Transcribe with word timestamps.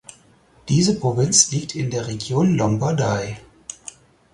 Diese 0.67 0.99
Provinz 0.99 1.51
liegt 1.51 1.75
in 1.75 1.91
der 1.91 2.07
Region 2.07 2.55
Lombardei. 2.57 3.39